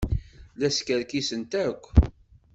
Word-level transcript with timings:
La 0.61 0.69
skerkisent 0.75 1.51
akk. 1.67 1.83